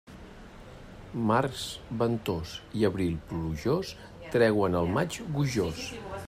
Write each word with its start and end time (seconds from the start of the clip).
Març 1.31 1.65
ventós 1.99 2.55
i 2.81 2.87
abril 2.91 3.13
plujós 3.33 3.93
treuen 4.37 4.79
el 4.81 4.91
maig 4.97 5.21
gojós. 5.37 5.87